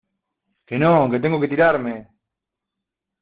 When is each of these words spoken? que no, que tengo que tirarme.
que 0.67 0.77
no, 0.83 0.93
que 1.11 1.21
tengo 1.23 1.41
que 1.41 1.51
tirarme. 1.53 1.95